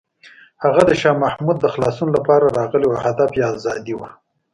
[0.63, 4.09] هغه د شاه محمود د خلاصون لپاره راغلی و او هدف یې ازادي وه.